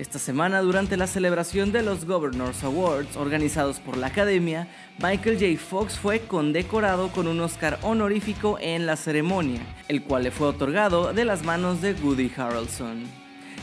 Esta 0.00 0.18
semana, 0.18 0.62
durante 0.62 0.96
la 0.96 1.06
celebración 1.06 1.72
de 1.72 1.82
los 1.82 2.06
Governors 2.06 2.64
Awards 2.64 3.18
organizados 3.18 3.80
por 3.80 3.98
la 3.98 4.06
Academia, 4.06 4.66
Michael 4.96 5.38
J. 5.38 5.62
Fox 5.62 5.98
fue 5.98 6.20
condecorado 6.20 7.08
con 7.08 7.28
un 7.28 7.38
Oscar 7.40 7.78
honorífico 7.82 8.56
en 8.62 8.86
la 8.86 8.96
ceremonia, 8.96 9.60
el 9.88 10.02
cual 10.02 10.22
le 10.22 10.30
fue 10.30 10.46
otorgado 10.46 11.12
de 11.12 11.26
las 11.26 11.44
manos 11.44 11.82
de 11.82 11.92
Woody 11.92 12.32
Harrelson. 12.34 13.02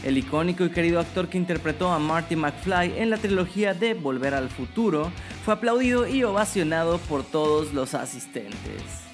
El 0.03 0.19
icónico 0.19 0.63
y 0.63 0.69
querido 0.69 0.99
actor 0.99 1.27
que 1.27 1.39
interpretó 1.39 1.91
a 1.91 1.97
Marty 1.97 2.35
McFly 2.35 2.99
en 2.99 3.09
la 3.09 3.17
trilogía 3.17 3.73
de 3.73 3.95
Volver 3.95 4.35
al 4.35 4.49
Futuro 4.49 5.11
fue 5.43 5.55
aplaudido 5.55 6.07
y 6.07 6.23
ovacionado 6.23 6.99
por 6.99 7.23
todos 7.23 7.73
los 7.73 7.95
asistentes. 7.95 9.06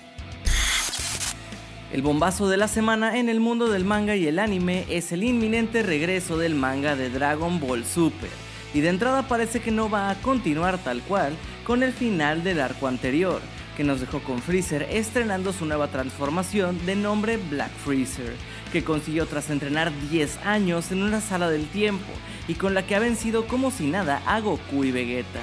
El 1.93 2.01
bombazo 2.01 2.49
de 2.49 2.57
la 2.57 2.67
semana 2.67 3.19
en 3.19 3.29
el 3.29 3.39
mundo 3.39 3.69
del 3.69 3.85
manga 3.85 4.15
y 4.15 4.25
el 4.25 4.39
anime 4.39 4.83
es 4.89 5.11
el 5.11 5.23
inminente 5.23 5.83
regreso 5.83 6.39
del 6.39 6.55
manga 6.55 6.95
de 6.95 7.11
Dragon 7.11 7.59
Ball 7.59 7.85
Super, 7.85 8.31
y 8.73 8.81
de 8.81 8.89
entrada 8.89 9.27
parece 9.27 9.61
que 9.61 9.69
no 9.69 9.91
va 9.91 10.09
a 10.09 10.15
continuar 10.15 10.79
tal 10.79 11.03
cual 11.03 11.33
con 11.63 11.83
el 11.83 11.93
final 11.93 12.43
del 12.43 12.61
arco 12.61 12.87
anterior, 12.87 13.43
que 13.77 13.83
nos 13.83 13.99
dejó 13.99 14.23
con 14.23 14.41
Freezer 14.41 14.87
estrenando 14.89 15.53
su 15.53 15.67
nueva 15.67 15.89
transformación 15.89 16.83
de 16.87 16.95
nombre 16.95 17.37
Black 17.37 17.71
Freezer, 17.85 18.33
que 18.71 18.83
consiguió 18.83 19.27
tras 19.27 19.51
entrenar 19.51 19.91
10 20.09 20.37
años 20.47 20.91
en 20.91 21.03
una 21.03 21.21
sala 21.21 21.51
del 21.51 21.67
tiempo 21.67 22.11
y 22.47 22.55
con 22.55 22.73
la 22.73 22.87
que 22.87 22.95
ha 22.95 22.99
vencido 22.99 23.45
como 23.45 23.69
si 23.69 23.85
nada 23.85 24.19
a 24.25 24.39
Goku 24.39 24.83
y 24.83 24.91
Vegeta. 24.91 25.41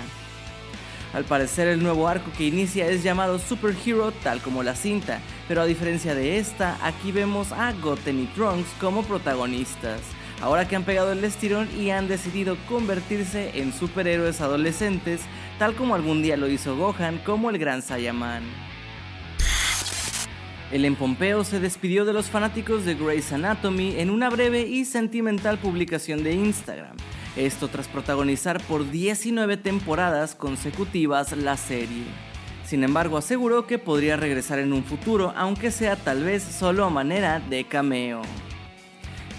Al 1.12 1.24
parecer 1.24 1.68
el 1.68 1.80
nuevo 1.80 2.08
arco 2.08 2.32
que 2.36 2.46
inicia 2.46 2.88
es 2.88 3.04
llamado 3.04 3.38
Super 3.38 3.74
Hero 3.84 4.12
tal 4.24 4.40
como 4.40 4.64
la 4.64 4.74
cinta, 4.74 5.20
pero 5.50 5.62
a 5.62 5.66
diferencia 5.66 6.14
de 6.14 6.38
esta, 6.38 6.78
aquí 6.80 7.10
vemos 7.10 7.50
a 7.50 7.72
Goten 7.72 8.20
y 8.20 8.26
Trunks 8.26 8.68
como 8.80 9.02
protagonistas, 9.02 10.00
ahora 10.40 10.68
que 10.68 10.76
han 10.76 10.84
pegado 10.84 11.10
el 11.10 11.24
estirón 11.24 11.68
y 11.76 11.90
han 11.90 12.06
decidido 12.06 12.56
convertirse 12.68 13.58
en 13.60 13.72
superhéroes 13.72 14.40
adolescentes, 14.40 15.22
tal 15.58 15.74
como 15.74 15.96
algún 15.96 16.22
día 16.22 16.36
lo 16.36 16.48
hizo 16.48 16.76
Gohan 16.76 17.18
como 17.26 17.50
el 17.50 17.58
Gran 17.58 17.82
Saiyaman. 17.82 18.44
El 20.70 20.84
empompeo 20.84 21.42
se 21.42 21.58
despidió 21.58 22.04
de 22.04 22.12
los 22.12 22.26
fanáticos 22.26 22.84
de 22.84 22.94
Grey's 22.94 23.32
Anatomy 23.32 23.98
en 23.98 24.10
una 24.10 24.30
breve 24.30 24.68
y 24.68 24.84
sentimental 24.84 25.58
publicación 25.58 26.22
de 26.22 26.32
Instagram, 26.32 26.96
esto 27.34 27.66
tras 27.66 27.88
protagonizar 27.88 28.62
por 28.68 28.88
19 28.88 29.56
temporadas 29.56 30.36
consecutivas 30.36 31.32
la 31.36 31.56
serie. 31.56 32.29
Sin 32.70 32.84
embargo, 32.84 33.18
aseguró 33.18 33.66
que 33.66 33.80
podría 33.80 34.16
regresar 34.16 34.60
en 34.60 34.72
un 34.72 34.84
futuro, 34.84 35.32
aunque 35.36 35.72
sea 35.72 35.96
tal 35.96 36.22
vez 36.22 36.44
solo 36.44 36.84
a 36.84 36.88
manera 36.88 37.40
de 37.40 37.64
cameo. 37.64 38.22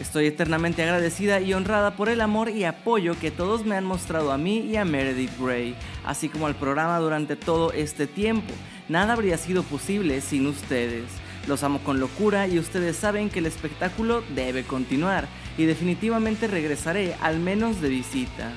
Estoy 0.01 0.25
eternamente 0.25 0.83
agradecida 0.83 1.39
y 1.39 1.53
honrada 1.53 1.95
por 1.95 2.09
el 2.09 2.19
amor 2.19 2.49
y 2.49 2.65
apoyo 2.65 3.17
que 3.17 3.31
todos 3.31 3.65
me 3.65 3.77
han 3.77 3.85
mostrado 3.85 4.33
a 4.33 4.37
mí 4.37 4.57
y 4.57 4.75
a 4.75 4.83
Meredith 4.83 5.31
Grey, 5.39 5.77
así 6.03 6.27
como 6.27 6.45
al 6.45 6.55
programa 6.55 6.99
durante 6.99 7.37
todo 7.37 7.71
este 7.71 8.05
tiempo. 8.05 8.53
Nada 8.89 9.13
habría 9.13 9.37
sido 9.37 9.63
posible 9.63 10.19
sin 10.19 10.45
ustedes. 10.45 11.05
Los 11.47 11.63
amo 11.63 11.79
con 11.85 12.01
locura 12.01 12.49
y 12.49 12.59
ustedes 12.59 12.97
saben 12.97 13.29
que 13.29 13.39
el 13.39 13.45
espectáculo 13.45 14.25
debe 14.35 14.65
continuar 14.65 15.25
y 15.57 15.63
definitivamente 15.63 16.47
regresaré 16.47 17.15
al 17.21 17.39
menos 17.39 17.79
de 17.79 17.87
visita. 17.87 18.51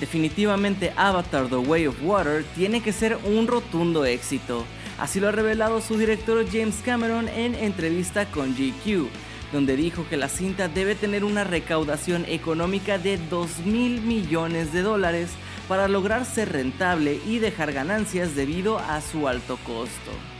Definitivamente 0.00 0.92
Avatar 0.96 1.48
The 1.48 1.56
Way 1.56 1.86
of 1.86 2.02
Water 2.02 2.44
tiene 2.56 2.82
que 2.82 2.92
ser 2.92 3.16
un 3.24 3.46
rotundo 3.46 4.04
éxito. 4.04 4.64
Así 4.98 5.20
lo 5.20 5.28
ha 5.28 5.32
revelado 5.32 5.80
su 5.80 5.96
director 5.96 6.44
James 6.50 6.82
Cameron 6.84 7.28
en 7.28 7.54
entrevista 7.54 8.26
con 8.26 8.54
GQ, 8.54 9.08
donde 9.52 9.76
dijo 9.76 10.06
que 10.08 10.16
la 10.16 10.28
cinta 10.28 10.68
debe 10.68 10.94
tener 10.94 11.24
una 11.24 11.44
recaudación 11.44 12.24
económica 12.28 12.98
de 12.98 13.18
2 13.18 13.60
mil 13.66 14.02
millones 14.02 14.72
de 14.72 14.82
dólares 14.82 15.30
para 15.68 15.88
lograr 15.88 16.24
ser 16.24 16.52
rentable 16.52 17.20
y 17.26 17.38
dejar 17.38 17.72
ganancias 17.72 18.34
debido 18.34 18.78
a 18.78 19.00
su 19.00 19.28
alto 19.28 19.58
costo. 19.64 20.33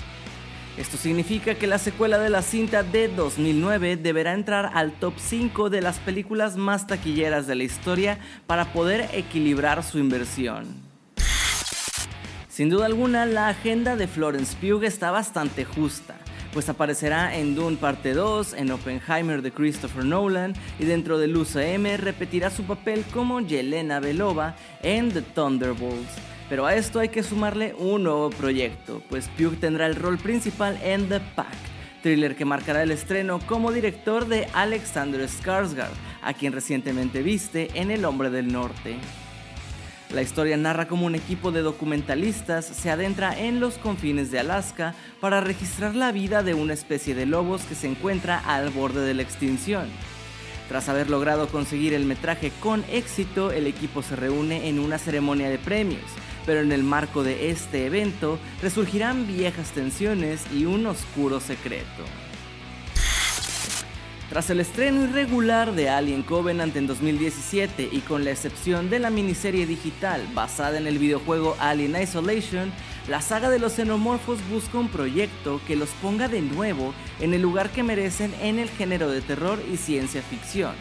Esto 0.76 0.96
significa 0.96 1.54
que 1.54 1.68
la 1.68 1.78
secuela 1.78 2.18
de 2.18 2.30
la 2.30 2.42
cinta 2.42 2.82
de 2.82 3.06
2009 3.06 3.96
deberá 3.96 4.32
entrar 4.32 4.72
al 4.74 4.90
top 4.90 5.14
5 5.16 5.70
de 5.70 5.80
las 5.80 6.00
películas 6.00 6.56
más 6.56 6.88
taquilleras 6.88 7.46
de 7.46 7.54
la 7.54 7.62
historia 7.62 8.18
para 8.48 8.72
poder 8.72 9.08
equilibrar 9.12 9.84
su 9.84 10.00
inversión. 10.00 10.66
Sin 12.48 12.70
duda 12.70 12.86
alguna, 12.86 13.24
la 13.24 13.48
agenda 13.48 13.94
de 13.94 14.08
Florence 14.08 14.56
Pugh 14.60 14.82
está 14.82 15.12
bastante 15.12 15.64
justa, 15.64 16.16
pues 16.52 16.68
aparecerá 16.68 17.36
en 17.36 17.54
Dune 17.54 17.76
Parte 17.76 18.12
2, 18.12 18.54
en 18.54 18.72
Oppenheimer 18.72 19.42
de 19.42 19.52
Christopher 19.52 20.04
Nolan 20.04 20.54
y 20.80 20.86
dentro 20.86 21.18
del 21.18 21.36
UCM 21.36 21.96
repetirá 21.98 22.50
su 22.50 22.64
papel 22.64 23.04
como 23.12 23.40
Yelena 23.40 24.00
Belova 24.00 24.56
en 24.82 25.12
The 25.12 25.22
Thunderbolts 25.22 26.33
pero 26.48 26.66
a 26.66 26.74
esto 26.74 27.00
hay 27.00 27.08
que 27.08 27.22
sumarle 27.22 27.74
un 27.78 28.04
nuevo 28.04 28.30
proyecto, 28.30 29.02
pues 29.08 29.28
Pugh 29.28 29.56
tendrá 29.56 29.86
el 29.86 29.96
rol 29.96 30.18
principal 30.18 30.78
en 30.82 31.08
The 31.08 31.20
Pack, 31.20 31.54
thriller 32.02 32.36
que 32.36 32.44
marcará 32.44 32.82
el 32.82 32.90
estreno 32.90 33.40
como 33.46 33.72
director 33.72 34.26
de 34.26 34.46
Alexander 34.52 35.26
Skarsgård, 35.28 35.88
a 36.22 36.34
quien 36.34 36.52
recientemente 36.52 37.22
viste 37.22 37.70
en 37.74 37.90
El 37.90 38.04
Hombre 38.04 38.30
del 38.30 38.52
Norte. 38.52 38.96
La 40.14 40.22
historia 40.22 40.56
narra 40.56 40.86
cómo 40.86 41.06
un 41.06 41.16
equipo 41.16 41.50
de 41.50 41.62
documentalistas 41.62 42.66
se 42.66 42.90
adentra 42.90 43.36
en 43.36 43.58
los 43.58 43.78
confines 43.78 44.30
de 44.30 44.38
Alaska 44.38 44.94
para 45.20 45.40
registrar 45.40 45.96
la 45.96 46.12
vida 46.12 46.44
de 46.44 46.54
una 46.54 46.72
especie 46.72 47.16
de 47.16 47.26
lobos 47.26 47.62
que 47.62 47.74
se 47.74 47.88
encuentra 47.88 48.38
al 48.38 48.70
borde 48.70 49.04
de 49.04 49.14
la 49.14 49.22
extinción. 49.22 49.88
Tras 50.68 50.88
haber 50.88 51.10
logrado 51.10 51.48
conseguir 51.48 51.92
el 51.92 52.06
metraje 52.06 52.50
con 52.60 52.84
éxito, 52.90 53.52
el 53.52 53.66
equipo 53.66 54.02
se 54.02 54.16
reúne 54.16 54.68
en 54.68 54.78
una 54.78 54.98
ceremonia 54.98 55.50
de 55.50 55.58
premios, 55.58 56.04
pero 56.46 56.60
en 56.60 56.72
el 56.72 56.82
marco 56.82 57.22
de 57.22 57.50
este 57.50 57.86
evento 57.86 58.38
resurgirán 58.62 59.26
viejas 59.26 59.70
tensiones 59.70 60.42
y 60.52 60.64
un 60.64 60.86
oscuro 60.86 61.40
secreto. 61.40 62.04
Tras 64.30 64.48
el 64.48 64.60
estreno 64.60 65.04
irregular 65.04 65.74
de 65.74 65.90
Alien 65.90 66.22
Covenant 66.22 66.74
en 66.76 66.86
2017 66.86 67.90
y 67.92 68.00
con 68.00 68.24
la 68.24 68.30
excepción 68.30 68.88
de 68.88 68.98
la 68.98 69.10
miniserie 69.10 69.66
digital 69.66 70.26
basada 70.34 70.78
en 70.78 70.86
el 70.86 70.98
videojuego 70.98 71.56
Alien 71.60 71.94
Isolation, 72.00 72.72
la 73.08 73.20
saga 73.20 73.50
de 73.50 73.58
los 73.58 73.72
xenomorfos 73.72 74.38
busca 74.48 74.78
un 74.78 74.88
proyecto 74.88 75.60
que 75.66 75.76
los 75.76 75.90
ponga 76.02 76.28
de 76.28 76.40
nuevo 76.40 76.94
en 77.20 77.34
el 77.34 77.42
lugar 77.42 77.70
que 77.70 77.82
merecen 77.82 78.34
en 78.40 78.58
el 78.58 78.70
género 78.70 79.10
de 79.10 79.20
terror 79.20 79.60
y 79.72 79.76
ciencia 79.76 80.22
ficción 80.22 80.74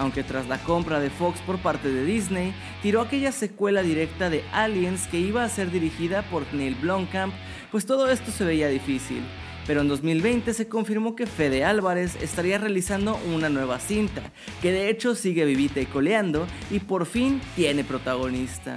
aunque 0.00 0.22
tras 0.22 0.48
la 0.48 0.58
compra 0.58 0.98
de 0.98 1.10
Fox 1.10 1.40
por 1.40 1.58
parte 1.58 1.92
de 1.92 2.04
Disney, 2.04 2.54
tiró 2.82 3.02
aquella 3.02 3.32
secuela 3.32 3.82
directa 3.82 4.30
de 4.30 4.42
Aliens 4.50 5.06
que 5.08 5.18
iba 5.18 5.44
a 5.44 5.48
ser 5.50 5.70
dirigida 5.70 6.22
por 6.22 6.52
Neil 6.54 6.74
Blomkamp, 6.74 7.34
pues 7.70 7.84
todo 7.84 8.10
esto 8.10 8.30
se 8.30 8.44
veía 8.44 8.68
difícil. 8.68 9.22
Pero 9.66 9.82
en 9.82 9.88
2020 9.88 10.54
se 10.54 10.68
confirmó 10.68 11.14
que 11.14 11.26
Fede 11.26 11.64
Álvarez 11.64 12.16
estaría 12.22 12.56
realizando 12.56 13.20
una 13.34 13.50
nueva 13.50 13.78
cinta, 13.78 14.22
que 14.62 14.72
de 14.72 14.88
hecho 14.88 15.14
sigue 15.14 15.44
vivita 15.44 15.80
y 15.80 15.86
coleando 15.86 16.46
y 16.70 16.80
por 16.80 17.04
fin 17.04 17.40
tiene 17.54 17.84
protagonista. 17.84 18.74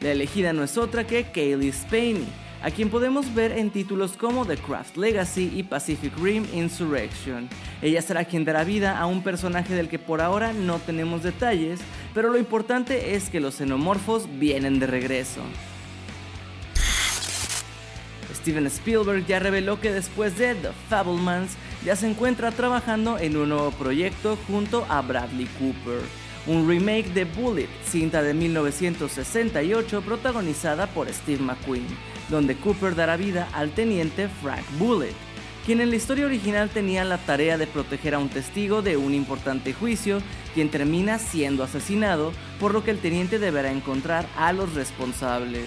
La 0.00 0.12
elegida 0.12 0.52
no 0.52 0.62
es 0.62 0.78
otra 0.78 1.04
que 1.04 1.24
Kaylee 1.24 1.72
Spaney, 1.72 2.24
a 2.62 2.70
quien 2.70 2.88
podemos 2.88 3.34
ver 3.34 3.50
en 3.50 3.70
títulos 3.70 4.16
como 4.16 4.46
The 4.46 4.56
Craft 4.56 4.96
Legacy 4.96 5.52
y 5.56 5.64
Pacific 5.64 6.12
Rim 6.18 6.46
Insurrection. 6.54 7.48
Ella 7.82 8.00
será 8.00 8.24
quien 8.24 8.44
dará 8.44 8.62
vida 8.62 8.96
a 8.96 9.06
un 9.06 9.24
personaje 9.24 9.74
del 9.74 9.88
que 9.88 9.98
por 9.98 10.20
ahora 10.20 10.52
no 10.52 10.78
tenemos 10.78 11.24
detalles, 11.24 11.80
pero 12.14 12.30
lo 12.30 12.38
importante 12.38 13.16
es 13.16 13.28
que 13.28 13.40
los 13.40 13.56
xenomorfos 13.56 14.28
vienen 14.38 14.78
de 14.78 14.86
regreso. 14.86 15.40
Steven 18.32 18.66
Spielberg 18.66 19.26
ya 19.26 19.40
reveló 19.40 19.80
que 19.80 19.92
después 19.92 20.38
de 20.38 20.54
The 20.54 20.70
Fablemans 20.88 21.56
ya 21.84 21.96
se 21.96 22.08
encuentra 22.08 22.52
trabajando 22.52 23.18
en 23.18 23.36
un 23.36 23.48
nuevo 23.48 23.72
proyecto 23.72 24.38
junto 24.46 24.86
a 24.88 25.02
Bradley 25.02 25.46
Cooper 25.58 26.02
un 26.48 26.66
remake 26.66 27.12
de 27.12 27.26
Bullet, 27.26 27.68
cinta 27.84 28.22
de 28.22 28.32
1968 28.32 30.00
protagonizada 30.00 30.86
por 30.86 31.08
Steve 31.12 31.42
McQueen, 31.42 31.86
donde 32.30 32.56
Cooper 32.56 32.94
dará 32.94 33.16
vida 33.16 33.48
al 33.52 33.70
teniente 33.70 34.28
Frank 34.42 34.64
Bullet, 34.78 35.12
quien 35.66 35.82
en 35.82 35.90
la 35.90 35.96
historia 35.96 36.24
original 36.24 36.70
tenía 36.70 37.04
la 37.04 37.18
tarea 37.18 37.58
de 37.58 37.66
proteger 37.66 38.14
a 38.14 38.18
un 38.18 38.30
testigo 38.30 38.80
de 38.80 38.96
un 38.96 39.12
importante 39.12 39.74
juicio, 39.74 40.22
quien 40.54 40.70
termina 40.70 41.18
siendo 41.18 41.62
asesinado, 41.62 42.32
por 42.58 42.72
lo 42.72 42.82
que 42.82 42.92
el 42.92 42.98
teniente 42.98 43.38
deberá 43.38 43.70
encontrar 43.70 44.26
a 44.34 44.54
los 44.54 44.72
responsables. 44.72 45.66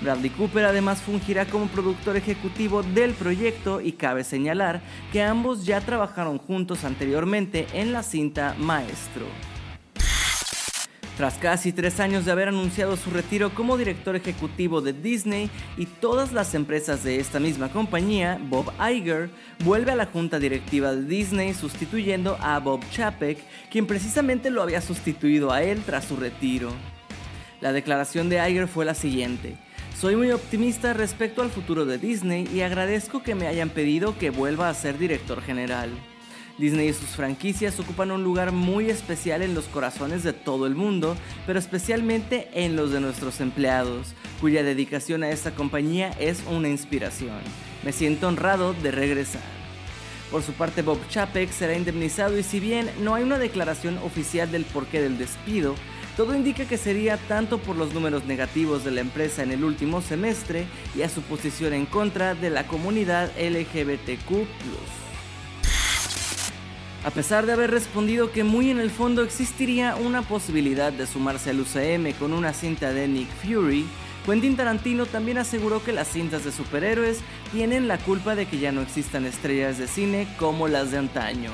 Bradley 0.00 0.30
Cooper 0.30 0.66
además 0.66 1.00
fungirá 1.02 1.46
como 1.46 1.66
productor 1.66 2.16
ejecutivo 2.16 2.84
del 2.84 3.14
proyecto 3.14 3.80
y 3.80 3.92
cabe 3.92 4.22
señalar 4.22 4.82
que 5.12 5.22
ambos 5.22 5.66
ya 5.66 5.80
trabajaron 5.80 6.38
juntos 6.38 6.84
anteriormente 6.84 7.66
en 7.72 7.92
la 7.92 8.04
cinta 8.04 8.54
Maestro. 8.58 9.26
Tras 11.16 11.34
casi 11.34 11.72
tres 11.72 12.00
años 12.00 12.24
de 12.24 12.32
haber 12.32 12.48
anunciado 12.48 12.96
su 12.96 13.08
retiro 13.08 13.54
como 13.54 13.76
director 13.76 14.16
ejecutivo 14.16 14.80
de 14.80 14.92
Disney 14.92 15.48
y 15.76 15.86
todas 15.86 16.32
las 16.32 16.56
empresas 16.56 17.04
de 17.04 17.20
esta 17.20 17.38
misma 17.38 17.70
compañía, 17.70 18.40
Bob 18.48 18.72
Iger 18.80 19.30
vuelve 19.64 19.92
a 19.92 19.96
la 19.96 20.06
junta 20.06 20.40
directiva 20.40 20.92
de 20.92 21.04
Disney 21.04 21.54
sustituyendo 21.54 22.36
a 22.40 22.58
Bob 22.58 22.80
Chapek, 22.90 23.38
quien 23.70 23.86
precisamente 23.86 24.50
lo 24.50 24.60
había 24.60 24.80
sustituido 24.80 25.52
a 25.52 25.62
él 25.62 25.84
tras 25.86 26.04
su 26.04 26.16
retiro. 26.16 26.72
La 27.60 27.72
declaración 27.72 28.28
de 28.28 28.36
Iger 28.50 28.66
fue 28.66 28.84
la 28.84 28.94
siguiente. 28.94 29.56
Soy 29.96 30.16
muy 30.16 30.32
optimista 30.32 30.94
respecto 30.94 31.42
al 31.42 31.50
futuro 31.50 31.86
de 31.86 31.98
Disney 31.98 32.48
y 32.52 32.62
agradezco 32.62 33.22
que 33.22 33.36
me 33.36 33.46
hayan 33.46 33.70
pedido 33.70 34.18
que 34.18 34.30
vuelva 34.30 34.68
a 34.68 34.74
ser 34.74 34.98
director 34.98 35.40
general. 35.40 35.90
Disney 36.58 36.88
y 36.88 36.92
sus 36.92 37.10
franquicias 37.10 37.78
ocupan 37.80 38.10
un 38.10 38.22
lugar 38.22 38.52
muy 38.52 38.88
especial 38.90 39.42
en 39.42 39.54
los 39.54 39.64
corazones 39.66 40.22
de 40.22 40.32
todo 40.32 40.66
el 40.66 40.74
mundo, 40.74 41.16
pero 41.46 41.58
especialmente 41.58 42.48
en 42.54 42.76
los 42.76 42.92
de 42.92 43.00
nuestros 43.00 43.40
empleados, 43.40 44.14
cuya 44.40 44.62
dedicación 44.62 45.22
a 45.22 45.30
esta 45.30 45.54
compañía 45.54 46.10
es 46.20 46.42
una 46.50 46.68
inspiración. 46.68 47.38
Me 47.82 47.92
siento 47.92 48.28
honrado 48.28 48.72
de 48.74 48.90
regresar. 48.90 49.42
Por 50.30 50.42
su 50.42 50.52
parte, 50.52 50.82
Bob 50.82 50.98
Chapek 51.08 51.50
será 51.50 51.76
indemnizado 51.76 52.38
y 52.38 52.42
si 52.42 52.60
bien 52.60 52.90
no 53.00 53.14
hay 53.14 53.22
una 53.22 53.38
declaración 53.38 53.98
oficial 53.98 54.50
del 54.50 54.64
porqué 54.64 55.00
del 55.00 55.18
despido, 55.18 55.74
todo 56.16 56.34
indica 56.34 56.64
que 56.64 56.78
sería 56.78 57.16
tanto 57.16 57.58
por 57.58 57.76
los 57.76 57.92
números 57.92 58.24
negativos 58.24 58.84
de 58.84 58.92
la 58.92 59.00
empresa 59.00 59.42
en 59.42 59.50
el 59.50 59.64
último 59.64 60.00
semestre 60.00 60.66
y 60.96 61.02
a 61.02 61.08
su 61.08 61.22
posición 61.22 61.72
en 61.72 61.86
contra 61.86 62.34
de 62.34 62.50
la 62.50 62.66
comunidad 62.66 63.32
LGBTQ. 63.36 65.03
A 67.04 67.10
pesar 67.10 67.44
de 67.44 67.52
haber 67.52 67.70
respondido 67.70 68.32
que 68.32 68.44
muy 68.44 68.70
en 68.70 68.78
el 68.78 68.90
fondo 68.90 69.22
existiría 69.22 69.94
una 69.94 70.22
posibilidad 70.22 70.90
de 70.90 71.06
sumarse 71.06 71.50
al 71.50 71.60
UCM 71.60 72.12
con 72.18 72.32
una 72.32 72.54
cinta 72.54 72.94
de 72.94 73.06
Nick 73.06 73.28
Fury, 73.42 73.84
Quentin 74.24 74.56
Tarantino 74.56 75.04
también 75.04 75.36
aseguró 75.36 75.84
que 75.84 75.92
las 75.92 76.08
cintas 76.08 76.44
de 76.44 76.52
superhéroes 76.52 77.20
tienen 77.52 77.88
la 77.88 77.98
culpa 77.98 78.34
de 78.34 78.46
que 78.46 78.58
ya 78.58 78.72
no 78.72 78.80
existan 78.80 79.26
estrellas 79.26 79.76
de 79.76 79.86
cine 79.86 80.26
como 80.38 80.66
las 80.66 80.92
de 80.92 80.98
antaño. 80.98 81.50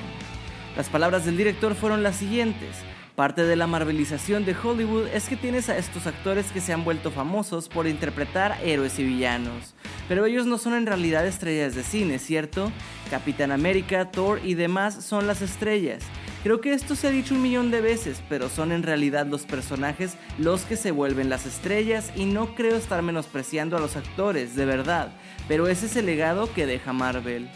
Las 0.76 0.88
palabras 0.88 1.24
del 1.24 1.36
director 1.36 1.74
fueron 1.74 2.04
las 2.04 2.14
siguientes. 2.14 2.76
Parte 3.16 3.42
de 3.42 3.56
la 3.56 3.66
marvelización 3.66 4.44
de 4.44 4.54
Hollywood 4.54 5.08
es 5.08 5.28
que 5.28 5.36
tienes 5.36 5.68
a 5.68 5.76
estos 5.76 6.06
actores 6.06 6.52
que 6.52 6.60
se 6.60 6.72
han 6.72 6.84
vuelto 6.84 7.10
famosos 7.10 7.68
por 7.68 7.88
interpretar 7.88 8.56
héroes 8.62 9.00
y 9.00 9.04
villanos, 9.04 9.74
pero 10.10 10.26
ellos 10.26 10.44
no 10.44 10.58
son 10.58 10.74
en 10.74 10.86
realidad 10.86 11.24
estrellas 11.24 11.76
de 11.76 11.84
cine, 11.84 12.18
¿cierto? 12.18 12.72
Capitán 13.10 13.52
América, 13.52 14.10
Thor 14.10 14.40
y 14.42 14.54
demás 14.54 15.04
son 15.04 15.28
las 15.28 15.40
estrellas. 15.40 16.02
Creo 16.42 16.60
que 16.60 16.72
esto 16.72 16.96
se 16.96 17.06
ha 17.06 17.10
dicho 17.12 17.32
un 17.36 17.42
millón 17.42 17.70
de 17.70 17.80
veces, 17.80 18.20
pero 18.28 18.48
son 18.48 18.72
en 18.72 18.82
realidad 18.82 19.28
los 19.28 19.42
personajes 19.42 20.16
los 20.36 20.62
que 20.62 20.74
se 20.74 20.90
vuelven 20.90 21.30
las 21.30 21.46
estrellas 21.46 22.10
y 22.16 22.24
no 22.24 22.56
creo 22.56 22.74
estar 22.74 23.02
menospreciando 23.02 23.76
a 23.76 23.80
los 23.80 23.94
actores, 23.94 24.56
de 24.56 24.64
verdad, 24.64 25.12
pero 25.46 25.68
ese 25.68 25.86
es 25.86 25.94
el 25.94 26.06
legado 26.06 26.52
que 26.52 26.66
deja 26.66 26.92
Marvel. 26.92 27.48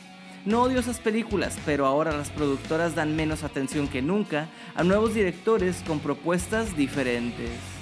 No 0.44 0.62
odio 0.62 0.78
esas 0.78 1.00
películas, 1.00 1.58
pero 1.66 1.86
ahora 1.86 2.16
las 2.16 2.30
productoras 2.30 2.94
dan 2.94 3.16
menos 3.16 3.42
atención 3.42 3.88
que 3.88 4.00
nunca 4.00 4.46
a 4.76 4.84
nuevos 4.84 5.12
directores 5.12 5.82
con 5.84 5.98
propuestas 5.98 6.76
diferentes. 6.76 7.73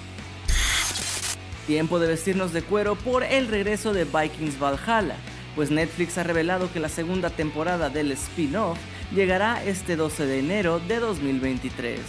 Tiempo 1.66 2.00
de 2.00 2.08
vestirnos 2.08 2.52
de 2.52 2.62
cuero 2.62 2.96
por 2.96 3.22
el 3.22 3.46
regreso 3.46 3.92
de 3.92 4.04
Vikings 4.04 4.58
Valhalla, 4.58 5.16
pues 5.54 5.70
Netflix 5.70 6.18
ha 6.18 6.24
revelado 6.24 6.72
que 6.72 6.80
la 6.80 6.88
segunda 6.88 7.30
temporada 7.30 7.88
del 7.88 8.10
spin-off 8.12 8.78
llegará 9.14 9.62
este 9.64 9.94
12 9.94 10.26
de 10.26 10.38
enero 10.40 10.80
de 10.80 10.98
2023. 10.98 12.00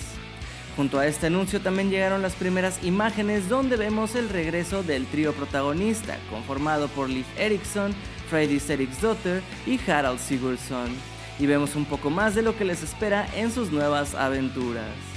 Junto 0.76 0.98
a 0.98 1.06
este 1.06 1.28
anuncio 1.28 1.62
también 1.62 1.92
llegaron 1.92 2.24
las 2.24 2.34
primeras 2.34 2.84
imágenes 2.84 3.48
donde 3.48 3.78
vemos 3.78 4.16
el 4.16 4.30
regreso 4.30 4.82
del 4.82 5.06
trío 5.06 5.34
protagonista, 5.34 6.18
conformado 6.32 6.88
por 6.88 7.08
Liv 7.08 7.26
Erickson, 7.38 7.94
Freddy 8.32 8.60
Daughter 9.00 9.44
y 9.68 9.80
Harald 9.88 10.20
Sigurdsson, 10.20 10.90
y 11.38 11.46
vemos 11.46 11.76
un 11.76 11.86
poco 11.86 12.10
más 12.10 12.34
de 12.34 12.42
lo 12.42 12.58
que 12.58 12.66
les 12.66 12.82
espera 12.82 13.28
en 13.36 13.52
sus 13.52 13.72
nuevas 13.72 14.16
aventuras. 14.16 15.13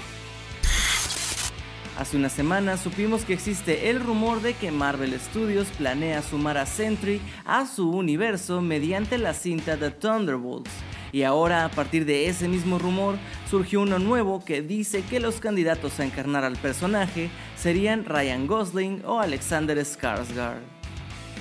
Hace 1.99 2.19
una 2.19 2.29
semana 2.29 2.77
supimos 2.77 3.25
que 3.25 3.33
existe 3.33 3.89
el 3.89 4.01
rumor 4.01 4.43
de 4.43 4.53
que 4.53 4.71
Marvel 4.71 5.19
Studios 5.19 5.69
planea 5.79 6.21
sumar 6.21 6.59
a 6.59 6.67
Sentry 6.67 7.23
a 7.47 7.67
su 7.67 7.89
universo 7.91 8.61
mediante 8.61 9.17
la 9.17 9.33
cinta 9.33 9.79
The 9.79 9.93
Thunderbolts. 9.93 10.71
Y 11.11 11.23
ahora, 11.23 11.65
a 11.65 11.71
partir 11.71 12.05
de 12.05 12.29
ese 12.29 12.49
mismo 12.49 12.79
rumor, 12.79 13.17
surgió 13.49 13.81
uno 13.81 13.99
nuevo 13.99 14.45
que 14.45 14.61
dice 14.61 15.05
que 15.05 15.21
los 15.21 15.41
candidatos 15.41 15.99
a 15.99 16.05
encarnar 16.05 16.45
al 16.45 16.57
personaje 16.57 17.31
serían 17.57 18.05
Ryan 18.05 18.47
Gosling 18.47 19.03
o 19.07 19.21
Alexander 19.21 19.79
Skarsgård. 19.79 20.61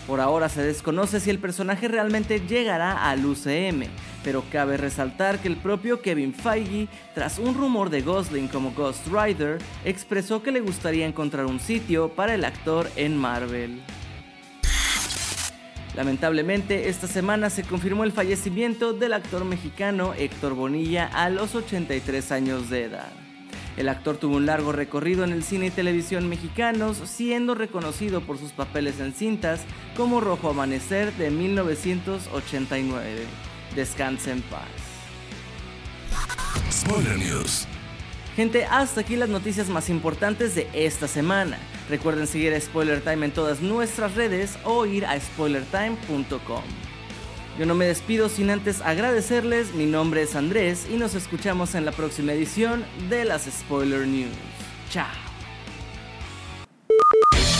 Por 0.07 0.21
ahora 0.21 0.47
se 0.47 0.63
desconoce 0.63 1.19
si 1.19 1.31
el 1.31 1.39
personaje 1.39 1.89
realmente 1.89 2.39
llegará 2.39 3.09
al 3.09 3.25
UCM, 3.25 3.87
pero 4.25 4.43
cabe 4.51 4.75
resaltar 4.75 5.39
que 5.39 5.47
el 5.47 5.55
propio 5.55 6.01
Kevin 6.01 6.33
Feige, 6.33 6.89
tras 7.13 7.37
un 7.37 7.53
rumor 7.53 7.91
de 7.91 8.01
Gosling 8.01 8.47
como 8.47 8.71
Ghost 8.71 9.05
Rider, 9.07 9.59
expresó 9.85 10.41
que 10.41 10.51
le 10.51 10.61
gustaría 10.61 11.05
encontrar 11.05 11.45
un 11.45 11.59
sitio 11.59 12.09
para 12.09 12.33
el 12.33 12.43
actor 12.43 12.89
en 12.95 13.15
Marvel. 13.15 13.83
Lamentablemente, 15.95 16.89
esta 16.89 17.07
semana 17.07 17.51
se 17.51 17.63
confirmó 17.63 18.03
el 18.03 18.11
fallecimiento 18.11 18.93
del 18.93 19.13
actor 19.13 19.45
mexicano 19.45 20.15
Héctor 20.17 20.55
Bonilla 20.55 21.07
a 21.13 21.29
los 21.29 21.53
83 21.53 22.31
años 22.31 22.71
de 22.71 22.85
edad. 22.85 23.11
El 23.77 23.89
actor 23.89 24.17
tuvo 24.17 24.37
un 24.37 24.47
largo 24.47 24.71
recorrido 24.71 25.23
en 25.23 25.33
el 25.33 25.43
cine 25.43 25.67
y 25.67 25.71
televisión 25.71 26.27
mexicanos, 26.27 26.97
siendo 26.97 27.53
reconocido 27.53 28.21
por 28.21 28.39
sus 28.39 28.53
papeles 28.53 28.99
en 28.99 29.13
cintas 29.13 29.61
como 29.95 30.19
Rojo 30.19 30.49
Amanecer 30.49 31.13
de 31.13 31.29
1989. 31.29 33.45
Descanse 33.75 34.31
en 34.31 34.41
paz. 34.43 34.63
Spoiler 36.71 37.17
News. 37.17 37.67
Gente, 38.35 38.65
hasta 38.65 39.01
aquí 39.01 39.15
las 39.15 39.29
noticias 39.29 39.69
más 39.69 39.89
importantes 39.89 40.55
de 40.55 40.67
esta 40.73 41.07
semana. 41.07 41.57
Recuerden 41.89 42.27
seguir 42.27 42.53
a 42.53 42.59
Spoiler 42.59 43.01
Time 43.01 43.25
en 43.27 43.31
todas 43.31 43.61
nuestras 43.61 44.15
redes 44.15 44.57
o 44.63 44.85
ir 44.85 45.05
a 45.05 45.19
spoilertime.com. 45.19 46.63
Yo 47.57 47.65
no 47.65 47.75
me 47.75 47.85
despido 47.85 48.27
sin 48.27 48.49
antes 48.49 48.81
agradecerles, 48.81 49.73
mi 49.73 49.85
nombre 49.85 50.23
es 50.23 50.35
Andrés 50.35 50.87
y 50.91 50.97
nos 50.97 51.15
escuchamos 51.15 51.73
en 51.75 51.85
la 51.85 51.93
próxima 51.93 52.33
edición 52.33 52.85
de 53.09 53.23
las 53.23 53.43
Spoiler 53.43 54.05
News. 54.05 54.35
Chao. 54.89 55.24